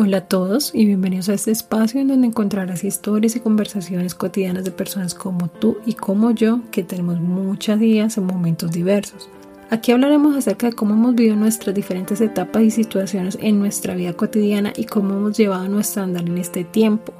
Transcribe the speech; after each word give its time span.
Hola 0.00 0.18
a 0.18 0.28
todos 0.28 0.70
y 0.76 0.86
bienvenidos 0.86 1.28
a 1.28 1.34
este 1.34 1.50
espacio 1.50 2.00
en 2.00 2.06
donde 2.06 2.28
encontrarás 2.28 2.84
historias 2.84 3.34
y 3.34 3.40
conversaciones 3.40 4.14
cotidianas 4.14 4.62
de 4.62 4.70
personas 4.70 5.12
como 5.12 5.48
tú 5.48 5.78
y 5.86 5.94
como 5.94 6.30
yo 6.30 6.60
que 6.70 6.84
tenemos 6.84 7.18
muchas 7.18 7.80
días 7.80 8.16
en 8.16 8.24
momentos 8.24 8.70
diversos. 8.70 9.28
Aquí 9.70 9.90
hablaremos 9.90 10.36
acerca 10.36 10.68
de 10.68 10.74
cómo 10.74 10.94
hemos 10.94 11.16
vivido 11.16 11.34
nuestras 11.34 11.74
diferentes 11.74 12.20
etapas 12.20 12.62
y 12.62 12.70
situaciones 12.70 13.38
en 13.40 13.58
nuestra 13.58 13.96
vida 13.96 14.12
cotidiana 14.12 14.72
y 14.76 14.84
cómo 14.84 15.14
hemos 15.16 15.36
llevado 15.36 15.68
nuestro 15.68 16.04
andar 16.04 16.28
en 16.28 16.38
este 16.38 16.62
tiempo, 16.62 17.12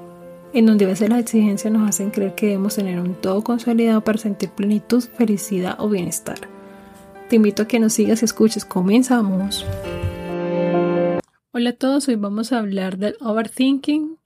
en 0.53 0.67
donde 0.67 0.85
a 0.85 0.89
veces 0.89 1.09
las 1.09 1.19
exigencias 1.19 1.73
nos 1.73 1.89
hacen 1.89 2.11
creer 2.11 2.37
que 2.37 2.47
debemos 2.47 2.77
tener 2.77 3.01
un 3.01 3.15
todo 3.15 3.43
consolidado 3.43 4.03
para 4.03 4.19
sentir 4.19 4.51
plenitud, 4.51 5.03
felicidad 5.03 5.75
o 5.81 5.89
bienestar. 5.89 6.39
Te 7.29 7.35
invito 7.35 7.65
a 7.65 7.67
que 7.67 7.81
nos 7.81 7.95
sigas 7.95 8.23
y 8.23 8.27
escuches. 8.27 8.65
Comenzamos. 8.65 9.67
Hola 11.51 11.71
a 11.71 11.73
todos, 11.73 12.07
hoy 12.09 12.17
vamos 12.17 12.53
a 12.53 12.59
hablar 12.59 12.99
del 12.99 13.17
overthinking, 13.21 14.19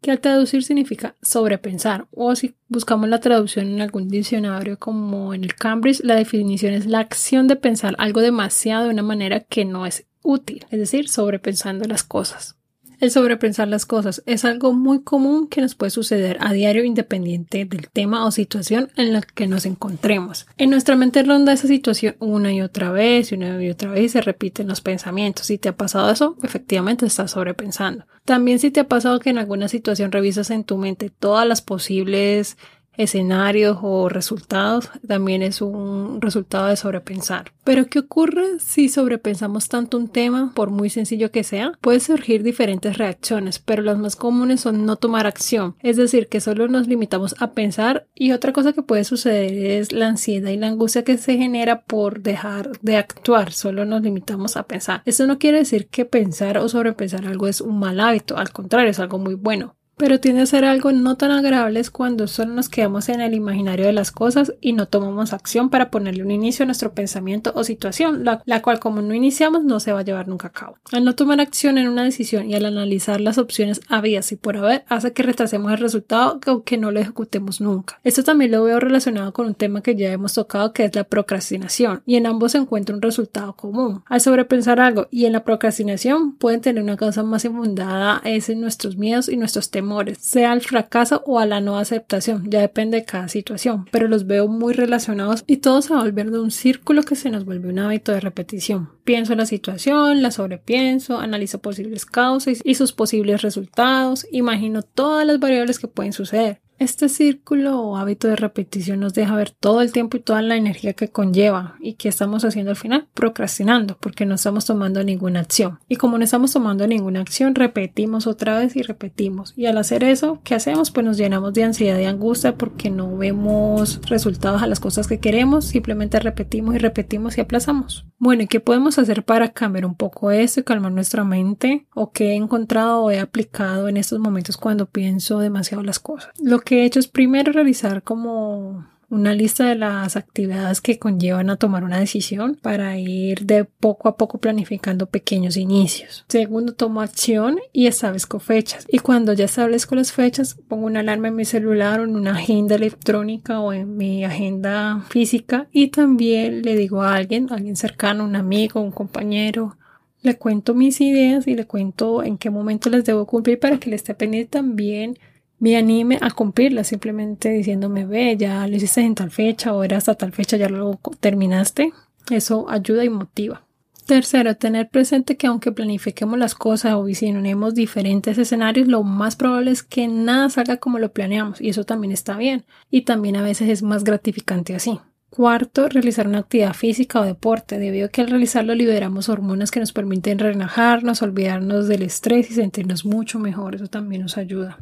que 0.00 0.10
al 0.10 0.20
traducir 0.20 0.64
significa 0.64 1.16
sobrepensar, 1.20 2.06
o 2.12 2.34
si 2.34 2.54
buscamos 2.68 3.10
la 3.10 3.20
traducción 3.20 3.66
en 3.66 3.82
algún 3.82 4.08
diccionario 4.08 4.78
como 4.78 5.34
en 5.34 5.44
el 5.44 5.54
Cambridge, 5.54 6.00
la 6.02 6.14
definición 6.14 6.72
es 6.72 6.86
la 6.86 7.00
acción 7.00 7.46
de 7.46 7.56
pensar 7.56 7.94
algo 7.98 8.22
demasiado 8.22 8.84
de 8.84 8.90
una 8.90 9.02
manera 9.02 9.40
que 9.40 9.66
no 9.66 9.84
es 9.84 10.06
útil, 10.22 10.64
es 10.70 10.78
decir, 10.78 11.10
sobrepensando 11.10 11.84
las 11.84 12.04
cosas. 12.04 12.56
El 13.02 13.10
sobrepensar 13.10 13.66
las 13.66 13.84
cosas 13.84 14.22
es 14.26 14.44
algo 14.44 14.72
muy 14.72 15.02
común 15.02 15.48
que 15.48 15.60
nos 15.60 15.74
puede 15.74 15.90
suceder 15.90 16.36
a 16.38 16.52
diario 16.52 16.84
independiente 16.84 17.64
del 17.64 17.90
tema 17.90 18.24
o 18.24 18.30
situación 18.30 18.92
en 18.96 19.12
la 19.12 19.22
que 19.22 19.48
nos 19.48 19.66
encontremos. 19.66 20.46
En 20.56 20.70
nuestra 20.70 20.94
mente 20.94 21.24
ronda 21.24 21.52
esa 21.52 21.66
situación 21.66 22.14
una 22.20 22.52
y 22.52 22.60
otra 22.60 22.92
vez 22.92 23.32
y 23.32 23.34
una 23.34 23.60
y 23.60 23.70
otra 23.70 23.90
vez 23.90 24.04
y 24.04 24.08
se 24.08 24.20
repiten 24.20 24.68
los 24.68 24.82
pensamientos. 24.82 25.46
Si 25.46 25.58
te 25.58 25.68
ha 25.68 25.76
pasado 25.76 26.12
eso, 26.12 26.36
efectivamente 26.44 27.04
estás 27.04 27.32
sobrepensando. 27.32 28.06
También 28.24 28.60
si 28.60 28.70
te 28.70 28.78
ha 28.78 28.86
pasado 28.86 29.18
que 29.18 29.30
en 29.30 29.38
alguna 29.38 29.66
situación 29.66 30.12
revisas 30.12 30.50
en 30.50 30.62
tu 30.62 30.78
mente 30.78 31.10
todas 31.10 31.44
las 31.44 31.60
posibles 31.60 32.56
escenarios 32.96 33.78
o 33.82 34.08
resultados 34.08 34.90
también 35.06 35.42
es 35.42 35.62
un 35.62 36.20
resultado 36.20 36.66
de 36.66 36.76
sobrepensar. 36.76 37.52
Pero 37.64 37.86
¿qué 37.86 38.00
ocurre 38.00 38.58
si 38.58 38.88
sobrepensamos 38.88 39.68
tanto 39.68 39.96
un 39.96 40.08
tema, 40.08 40.52
por 40.54 40.70
muy 40.70 40.90
sencillo 40.90 41.30
que 41.30 41.44
sea? 41.44 41.72
Puede 41.80 42.00
surgir 42.00 42.42
diferentes 42.42 42.98
reacciones, 42.98 43.58
pero 43.58 43.82
las 43.82 43.98
más 43.98 44.16
comunes 44.16 44.60
son 44.60 44.84
no 44.84 44.96
tomar 44.96 45.26
acción, 45.26 45.76
es 45.82 45.96
decir, 45.96 46.28
que 46.28 46.40
solo 46.40 46.68
nos 46.68 46.88
limitamos 46.88 47.34
a 47.38 47.52
pensar 47.52 48.06
y 48.14 48.32
otra 48.32 48.52
cosa 48.52 48.72
que 48.72 48.82
puede 48.82 49.04
suceder 49.04 49.52
es 49.52 49.92
la 49.92 50.08
ansiedad 50.08 50.50
y 50.50 50.56
la 50.56 50.68
angustia 50.68 51.04
que 51.04 51.18
se 51.18 51.36
genera 51.36 51.82
por 51.82 52.22
dejar 52.22 52.72
de 52.80 52.96
actuar, 52.96 53.52
solo 53.52 53.84
nos 53.84 54.02
limitamos 54.02 54.56
a 54.56 54.64
pensar. 54.64 55.02
Eso 55.04 55.26
no 55.26 55.38
quiere 55.38 55.58
decir 55.58 55.86
que 55.88 56.04
pensar 56.04 56.58
o 56.58 56.68
sobrepensar 56.68 57.26
algo 57.26 57.46
es 57.46 57.60
un 57.60 57.78
mal 57.78 58.00
hábito, 58.00 58.36
al 58.36 58.52
contrario, 58.52 58.90
es 58.90 58.98
algo 58.98 59.18
muy 59.18 59.34
bueno 59.34 59.76
pero 59.96 60.20
tiende 60.20 60.42
a 60.42 60.46
ser 60.46 60.64
algo 60.64 60.92
no 60.92 61.16
tan 61.16 61.30
agradable 61.30 61.82
cuando 61.90 62.28
solo 62.28 62.52
nos 62.52 62.68
quedamos 62.68 63.08
en 63.08 63.20
el 63.20 63.34
imaginario 63.34 63.86
de 63.86 63.92
las 63.92 64.10
cosas 64.10 64.54
y 64.60 64.72
no 64.72 64.86
tomamos 64.86 65.32
acción 65.32 65.70
para 65.70 65.90
ponerle 65.90 66.22
un 66.22 66.30
inicio 66.30 66.62
a 66.62 66.66
nuestro 66.66 66.92
pensamiento 66.92 67.52
o 67.54 67.64
situación, 67.64 68.24
la, 68.24 68.62
cual 68.62 68.78
como 68.78 69.02
no 69.02 69.14
iniciamos 69.14 69.64
no 69.64 69.80
se 69.80 69.92
va 69.92 70.00
a 70.00 70.04
llevar 70.04 70.28
nunca 70.28 70.48
a 70.48 70.52
cabo. 70.52 70.76
Al 70.92 71.04
no 71.04 71.14
tomar 71.14 71.40
acción 71.40 71.78
en 71.78 71.88
una 71.88 72.04
decisión 72.04 72.48
y 72.50 72.54
al 72.54 72.64
analizar 72.64 73.20
las 73.20 73.38
opciones 73.38 73.80
habidas 73.88 74.30
y 74.32 74.36
por 74.36 74.56
haber, 74.56 74.84
hace 74.88 75.12
que 75.12 75.22
retrasemos 75.22 75.72
el 75.72 75.78
resultado 75.78 76.40
o 76.46 76.62
que 76.62 76.78
no 76.78 76.90
lo 76.90 77.00
ejecutemos 77.00 77.60
nunca. 77.60 77.98
Esto 78.04 78.22
también 78.22 78.50
lo 78.50 78.62
veo 78.64 78.80
relacionado 78.80 79.32
con 79.32 79.46
un 79.46 79.54
tema 79.54 79.82
que 79.82 79.96
ya 79.96 80.12
hemos 80.12 80.34
tocado 80.34 80.72
que 80.72 80.84
es 80.84 80.94
la 80.94 81.04
procrastinación 81.04 82.02
y 82.06 82.16
en 82.16 82.26
ambos 82.26 82.52
se 82.52 82.58
encuentra 82.58 82.94
un 82.94 83.02
resultado 83.02 83.54
común. 83.54 84.02
Al 84.06 84.20
sobrepensar 84.20 84.80
algo 84.80 85.08
y 85.10 85.26
en 85.26 85.32
la 85.32 85.44
procrastinación 85.44 86.36
pueden 86.36 86.60
tener 86.60 86.82
una 86.82 86.96
causa 86.96 87.22
más 87.22 87.44
infundada 87.44 88.20
es 88.24 88.48
en 88.48 88.60
nuestros 88.60 88.96
miedos 88.96 89.28
y 89.28 89.36
nuestros 89.36 89.70
sea 90.18 90.52
al 90.52 90.60
fracaso 90.60 91.22
o 91.26 91.38
a 91.38 91.46
la 91.46 91.60
no 91.60 91.78
aceptación, 91.78 92.50
ya 92.50 92.60
depende 92.60 92.98
de 92.98 93.04
cada 93.04 93.28
situación, 93.28 93.86
pero 93.90 94.08
los 94.08 94.26
veo 94.26 94.48
muy 94.48 94.72
relacionados 94.74 95.44
y 95.46 95.58
todo 95.58 95.82
se 95.82 95.92
va 95.94 96.00
a 96.00 96.04
volver 96.04 96.30
de 96.30 96.40
un 96.40 96.50
círculo 96.50 97.02
que 97.02 97.16
se 97.16 97.30
nos 97.30 97.44
vuelve 97.44 97.68
un 97.68 97.78
hábito 97.78 98.12
de 98.12 98.20
repetición. 98.20 98.90
Pienso 99.04 99.32
en 99.32 99.38
la 99.38 99.46
situación, 99.46 100.22
la 100.22 100.30
sobrepienso, 100.30 101.18
analizo 101.18 101.60
posibles 101.60 102.06
causas 102.06 102.60
y 102.64 102.74
sus 102.74 102.92
posibles 102.92 103.42
resultados, 103.42 104.26
imagino 104.30 104.82
todas 104.82 105.26
las 105.26 105.38
variables 105.38 105.78
que 105.78 105.88
pueden 105.88 106.12
suceder. 106.12 106.60
Este 106.82 107.08
círculo 107.08 107.80
o 107.80 107.96
hábito 107.96 108.26
de 108.26 108.34
repetición 108.34 108.98
nos 108.98 109.14
deja 109.14 109.36
ver 109.36 109.50
todo 109.50 109.82
el 109.82 109.92
tiempo 109.92 110.16
y 110.16 110.20
toda 110.20 110.42
la 110.42 110.56
energía 110.56 110.94
que 110.94 111.06
conlleva 111.06 111.76
y 111.78 111.94
que 111.94 112.08
estamos 112.08 112.44
haciendo 112.44 112.72
al 112.72 112.76
final, 112.76 113.06
procrastinando, 113.14 113.96
porque 114.00 114.26
no 114.26 114.34
estamos 114.34 114.64
tomando 114.64 115.04
ninguna 115.04 115.38
acción. 115.38 115.78
Y 115.86 115.94
como 115.94 116.18
no 116.18 116.24
estamos 116.24 116.52
tomando 116.52 116.84
ninguna 116.88 117.20
acción, 117.20 117.54
repetimos 117.54 118.26
otra 118.26 118.58
vez 118.58 118.74
y 118.74 118.82
repetimos. 118.82 119.54
Y 119.56 119.66
al 119.66 119.78
hacer 119.78 120.02
eso, 120.02 120.40
¿qué 120.42 120.56
hacemos? 120.56 120.90
Pues 120.90 121.06
nos 121.06 121.18
llenamos 121.18 121.54
de 121.54 121.62
ansiedad 121.62 122.00
y 122.00 122.06
angustia 122.06 122.56
porque 122.56 122.90
no 122.90 123.16
vemos 123.16 124.00
resultados 124.08 124.60
a 124.60 124.66
las 124.66 124.80
cosas 124.80 125.06
que 125.06 125.20
queremos, 125.20 125.66
simplemente 125.66 126.18
repetimos 126.18 126.74
y 126.74 126.78
repetimos 126.78 127.38
y 127.38 127.42
aplazamos. 127.42 128.06
Bueno, 128.18 128.42
¿y 128.42 128.46
qué 128.48 128.58
podemos 128.60 128.98
hacer 128.98 129.24
para 129.24 129.52
cambiar 129.52 129.86
un 129.86 129.94
poco 129.96 130.32
esto 130.32 130.60
y 130.60 130.62
calmar 130.64 130.90
nuestra 130.90 131.22
mente? 131.22 131.86
¿O 131.94 132.10
qué 132.12 132.30
he 132.30 132.34
encontrado 132.34 133.04
o 133.04 133.10
he 133.10 133.20
aplicado 133.20 133.88
en 133.88 133.96
estos 133.96 134.18
momentos 134.18 134.56
cuando 134.56 134.86
pienso 134.86 135.38
demasiado 135.38 135.82
las 135.82 135.98
cosas? 135.98 136.30
Lo 136.40 136.60
que 136.60 136.71
he 136.80 136.84
hecho 136.84 137.00
es 137.00 137.08
primero 137.08 137.52
realizar 137.52 138.02
como 138.02 138.86
una 139.12 139.34
lista 139.34 139.66
de 139.66 139.74
las 139.74 140.16
actividades 140.16 140.80
que 140.80 140.98
conllevan 140.98 141.50
a 141.50 141.56
tomar 141.56 141.84
una 141.84 142.00
decisión 142.00 142.58
para 142.60 142.96
ir 142.96 143.44
de 143.44 143.64
poco 143.66 144.08
a 144.08 144.16
poco 144.16 144.38
planificando 144.38 145.04
pequeños 145.04 145.58
inicios. 145.58 146.24
Segundo, 146.28 146.72
tomo 146.72 147.02
acción 147.02 147.58
y 147.74 147.88
establezco 147.88 148.38
fechas. 148.38 148.86
Y 148.88 149.00
cuando 149.00 149.34
ya 149.34 149.44
establezco 149.44 149.96
las 149.96 150.12
fechas, 150.12 150.56
pongo 150.66 150.86
una 150.86 151.00
alarma 151.00 151.28
en 151.28 151.36
mi 151.36 151.44
celular 151.44 152.00
o 152.00 152.04
en 152.04 152.16
una 152.16 152.32
agenda 152.32 152.76
electrónica 152.76 153.60
o 153.60 153.74
en 153.74 153.98
mi 153.98 154.24
agenda 154.24 155.04
física 155.10 155.68
y 155.72 155.88
también 155.88 156.62
le 156.62 156.74
digo 156.74 157.02
a 157.02 157.14
alguien, 157.14 157.48
a 157.50 157.56
alguien 157.56 157.76
cercano, 157.76 158.24
un 158.24 158.34
amigo, 158.34 158.80
un 158.80 158.92
compañero, 158.92 159.76
le 160.22 160.38
cuento 160.38 160.72
mis 160.72 161.02
ideas 161.02 161.46
y 161.46 161.54
le 161.54 161.66
cuento 161.66 162.22
en 162.22 162.38
qué 162.38 162.48
momento 162.48 162.88
las 162.88 163.04
debo 163.04 163.26
cumplir 163.26 163.58
para 163.58 163.78
que 163.78 163.90
le 163.90 163.96
esté 163.96 164.14
pendiente 164.14 164.48
también 164.48 165.18
me 165.62 165.76
anime 165.76 166.18
a 166.20 166.32
cumplirla, 166.32 166.82
simplemente 166.82 167.50
diciéndome, 167.50 168.04
ve, 168.04 168.36
ya 168.36 168.66
lo 168.66 168.74
hiciste 168.74 169.00
en 169.02 169.14
tal 169.14 169.30
fecha 169.30 169.72
o 169.72 169.84
era 169.84 169.96
hasta 169.96 170.16
tal 170.16 170.32
fecha, 170.32 170.56
ya 170.56 170.68
lo 170.68 170.98
terminaste. 171.20 171.92
Eso 172.30 172.68
ayuda 172.68 173.04
y 173.04 173.08
motiva. 173.08 173.64
Tercero, 174.04 174.56
tener 174.56 174.88
presente 174.88 175.36
que 175.36 175.46
aunque 175.46 175.70
planifiquemos 175.70 176.36
las 176.36 176.56
cosas 176.56 176.94
o 176.94 177.04
visionemos 177.04 177.76
diferentes 177.76 178.38
escenarios, 178.38 178.88
lo 178.88 179.04
más 179.04 179.36
probable 179.36 179.70
es 179.70 179.84
que 179.84 180.08
nada 180.08 180.50
salga 180.50 180.78
como 180.78 180.98
lo 180.98 181.12
planeamos 181.12 181.60
y 181.60 181.68
eso 181.68 181.84
también 181.84 182.12
está 182.12 182.36
bien 182.36 182.64
y 182.90 183.02
también 183.02 183.36
a 183.36 183.42
veces 183.42 183.68
es 183.68 183.84
más 183.84 184.02
gratificante 184.02 184.74
así. 184.74 184.98
Cuarto, 185.30 185.88
realizar 185.88 186.26
una 186.26 186.40
actividad 186.40 186.74
física 186.74 187.20
o 187.20 187.24
deporte, 187.24 187.78
debido 187.78 188.06
a 188.06 188.08
que 188.08 188.20
al 188.20 188.30
realizarlo 188.30 188.74
liberamos 188.74 189.28
hormonas 189.28 189.70
que 189.70 189.78
nos 189.78 189.92
permiten 189.92 190.40
relajarnos, 190.40 191.22
olvidarnos 191.22 191.86
del 191.86 192.02
estrés 192.02 192.50
y 192.50 192.54
sentirnos 192.54 193.04
mucho 193.04 193.38
mejor. 193.38 193.76
Eso 193.76 193.86
también 193.86 194.22
nos 194.22 194.36
ayuda. 194.36 194.80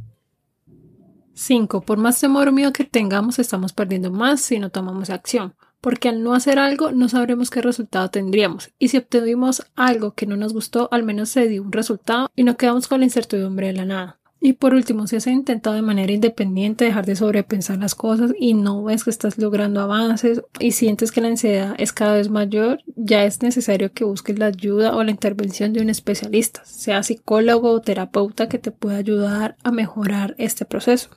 5. 1.41 1.81
Por 1.81 1.99
más 1.99 2.21
temor 2.21 2.49
o 2.49 2.53
miedo 2.53 2.73
que 2.73 2.84
tengamos, 2.84 3.39
estamos 3.39 3.73
perdiendo 3.73 4.11
más 4.11 4.41
si 4.43 4.59
no 4.59 4.71
tomamos 4.71 5.09
acción, 5.09 5.55
porque 5.81 6.11
al 6.11 6.23
no 6.23 6.34
hacer 6.34 6.59
algo 6.59 6.93
no 6.93 7.09
sabremos 7.09 7.51
qué 7.51 7.62
resultado 7.62 8.11
tendríamos, 8.11 8.71
y 8.78 8.89
si 8.89 8.99
obtuvimos 8.99 9.67
algo 9.75 10.12
que 10.12 10.27
no 10.27 10.37
nos 10.37 10.53
gustó, 10.53 10.89
al 10.93 11.03
menos 11.03 11.31
se 11.31 11.49
dio 11.49 11.62
un 11.62 11.73
resultado 11.73 12.31
y 12.37 12.45
no 12.45 12.56
quedamos 12.56 12.89
con 12.89 13.01
la 13.01 13.06
incertidumbre 13.06 13.69
de 13.69 13.73
la 13.73 13.84
nada. 13.87 14.21
Y 14.43 14.55
por 14.55 14.73
último, 14.73 15.06
si 15.06 15.17
has 15.17 15.27
intentado 15.27 15.77
de 15.77 15.83
manera 15.83 16.12
independiente 16.12 16.87
dejar 16.87 17.05
de 17.05 17.15
sobrepensar 17.15 17.77
las 17.77 17.95
cosas 17.95 18.33
y 18.39 18.55
no 18.55 18.83
ves 18.83 19.05
que 19.05 19.11
estás 19.11 19.37
logrando 19.37 19.83
avances 19.83 20.43
y 20.59 20.72
sientes 20.72 21.12
que 21.12 21.21
la 21.21 21.28
ansiedad 21.28 21.75
es 21.77 21.93
cada 21.93 22.15
vez 22.15 22.31
mayor, 22.31 22.81
ya 22.97 23.25
es 23.25 23.43
necesario 23.43 23.93
que 23.93 24.05
busques 24.05 24.39
la 24.39 24.47
ayuda 24.47 24.97
o 24.97 25.05
la 25.05 25.11
intervención 25.11 25.75
de 25.75 25.83
un 25.83 25.91
especialista, 25.91 26.65
sea 26.65 27.03
psicólogo 27.03 27.71
o 27.71 27.81
terapeuta 27.83 28.48
que 28.48 28.59
te 28.59 28.71
pueda 28.71 28.97
ayudar 28.97 29.57
a 29.63 29.72
mejorar 29.72 30.34
este 30.39 30.65
proceso. 30.65 31.10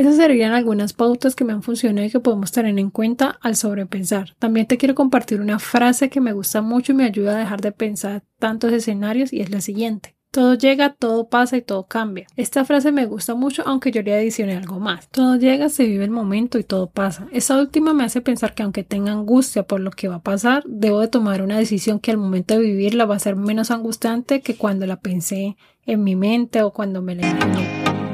Esas 0.00 0.16
serían 0.16 0.54
algunas 0.54 0.94
pautas 0.94 1.36
que 1.36 1.44
me 1.44 1.52
han 1.52 1.62
funcionado 1.62 2.06
y 2.06 2.10
que 2.10 2.20
podemos 2.20 2.50
tener 2.52 2.78
en 2.78 2.88
cuenta 2.88 3.38
al 3.42 3.54
sobrepensar. 3.54 4.34
También 4.38 4.66
te 4.66 4.78
quiero 4.78 4.94
compartir 4.94 5.42
una 5.42 5.58
frase 5.58 6.08
que 6.08 6.22
me 6.22 6.32
gusta 6.32 6.62
mucho 6.62 6.92
y 6.92 6.94
me 6.94 7.04
ayuda 7.04 7.36
a 7.36 7.38
dejar 7.38 7.60
de 7.60 7.70
pensar 7.70 8.22
tantos 8.38 8.72
escenarios 8.72 9.30
y 9.30 9.42
es 9.42 9.50
la 9.50 9.60
siguiente. 9.60 10.16
Todo 10.30 10.54
llega, 10.54 10.94
todo 10.94 11.28
pasa 11.28 11.58
y 11.58 11.60
todo 11.60 11.86
cambia. 11.86 12.26
Esta 12.36 12.64
frase 12.64 12.92
me 12.92 13.04
gusta 13.04 13.34
mucho 13.34 13.62
aunque 13.66 13.90
yo 13.90 14.00
le 14.00 14.14
adicioné 14.14 14.56
algo 14.56 14.80
más. 14.80 15.06
Todo 15.10 15.36
llega, 15.36 15.68
se 15.68 15.84
vive 15.84 16.04
el 16.04 16.10
momento 16.10 16.58
y 16.58 16.64
todo 16.64 16.88
pasa. 16.88 17.28
Esta 17.30 17.60
última 17.60 17.92
me 17.92 18.04
hace 18.04 18.22
pensar 18.22 18.54
que 18.54 18.62
aunque 18.62 18.84
tenga 18.84 19.12
angustia 19.12 19.64
por 19.64 19.80
lo 19.80 19.90
que 19.90 20.08
va 20.08 20.14
a 20.14 20.22
pasar, 20.22 20.62
debo 20.66 21.00
de 21.00 21.08
tomar 21.08 21.42
una 21.42 21.58
decisión 21.58 22.00
que 22.00 22.10
al 22.10 22.16
momento 22.16 22.54
de 22.54 22.60
vivirla 22.60 23.04
va 23.04 23.16
a 23.16 23.18
ser 23.18 23.36
menos 23.36 23.70
angustiante 23.70 24.40
que 24.40 24.56
cuando 24.56 24.86
la 24.86 24.98
pensé 24.98 25.58
en 25.84 26.02
mi 26.02 26.16
mente 26.16 26.62
o 26.62 26.72
cuando 26.72 27.02
me 27.02 27.16
la 27.16 27.28
imaginé. 27.28 28.09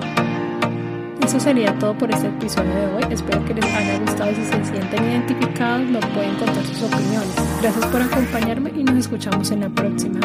Eso 1.26 1.40
sería 1.40 1.76
todo 1.80 1.92
por 1.98 2.08
este 2.08 2.28
episodio 2.28 2.72
de 2.72 2.86
hoy. 2.94 3.04
Espero 3.10 3.44
que 3.44 3.54
les 3.54 3.64
haya 3.64 3.98
gustado. 3.98 4.30
Si 4.30 4.44
se 4.44 4.64
sienten 4.64 5.04
identificados, 5.10 5.90
lo 5.90 5.98
pueden 5.98 6.36
contar 6.36 6.64
sus 6.64 6.84
opiniones. 6.84 7.34
Gracias 7.60 7.84
por 7.86 8.00
acompañarme 8.00 8.70
y 8.76 8.84
nos 8.84 8.94
escuchamos 8.94 9.50
en 9.50 9.62
la 9.62 9.68
próxima. 9.68 10.20